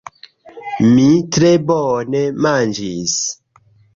Mi 0.93 1.03
tre 1.35 1.51
bone 1.67 2.23
manĝis. 2.47 3.15